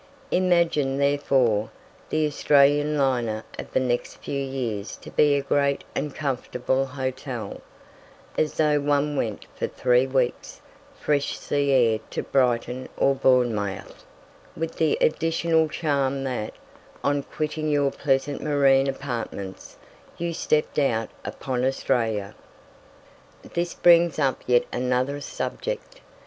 Imagine, 0.31 0.97
therefore, 0.97 1.69
the 2.09 2.25
Australian 2.25 2.97
liner 2.97 3.43
of 3.59 3.71
the 3.71 3.79
next 3.79 4.15
few 4.15 4.41
years 4.43 4.95
to 4.95 5.11
be 5.11 5.35
a 5.35 5.43
great 5.43 5.83
and 5.93 6.15
comfortable 6.15 6.87
hotel, 6.87 7.61
as 8.35 8.55
though 8.55 8.79
one 8.79 9.15
went 9.15 9.45
for 9.55 9.67
three 9.67 10.07
weeks' 10.07 10.59
fresh 10.99 11.37
sea 11.37 11.71
air 11.71 11.99
to 12.09 12.23
Brighton 12.23 12.89
or 12.97 13.13
Bournemouth, 13.13 14.03
with 14.57 14.77
the 14.77 14.97
additional 14.99 15.69
charm 15.69 16.23
that, 16.23 16.53
on 17.03 17.21
quitting 17.21 17.69
your 17.69 17.91
pleasant 17.91 18.41
marine 18.41 18.87
apartments, 18.87 19.77
you 20.17 20.33
stepped 20.33 20.79
out 20.79 21.09
upon 21.23 21.63
Australia. 21.63 22.33
This 23.43 23.75
brings 23.75 24.17
up 24.17 24.41
yet 24.47 24.63
another 24.73 25.21
subject. 25.21 26.01